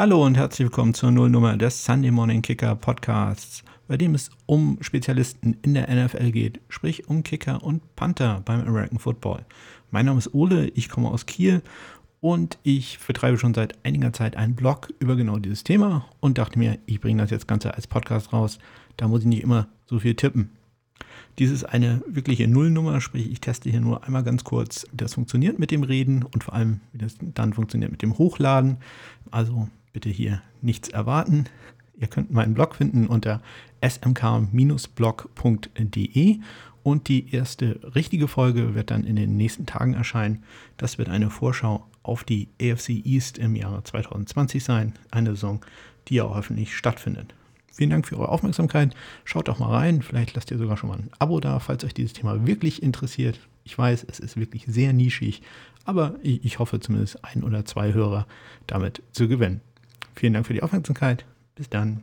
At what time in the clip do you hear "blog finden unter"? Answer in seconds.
32.54-33.40